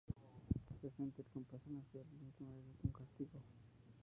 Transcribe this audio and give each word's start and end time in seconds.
Es 0.81 0.93
sentir 0.95 1.23
compasión 1.31 1.83
hacia 1.87 2.01
alguien 2.01 2.33
que 2.35 2.43
merece 2.43 2.87
un 2.87 2.91
castigo. 2.91 3.39